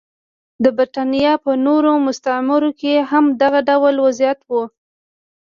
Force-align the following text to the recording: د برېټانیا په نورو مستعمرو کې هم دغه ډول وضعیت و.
د 0.63 0.65
برېټانیا 0.77 1.33
په 1.43 1.51
نورو 1.65 1.91
مستعمرو 2.07 2.69
کې 2.79 2.93
هم 3.09 3.25
دغه 3.41 3.59
ډول 3.69 3.95
وضعیت 4.05 4.39
و. 4.49 4.51